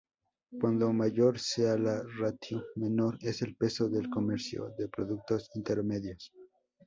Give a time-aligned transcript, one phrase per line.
[0.59, 6.31] Cuanto mayor sea la ratio, menor es el peso del comercio de productos intermedios.